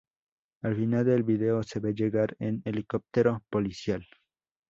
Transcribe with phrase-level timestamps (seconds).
[0.63, 4.03] Al final del video se ve llegar un helicóptero policial.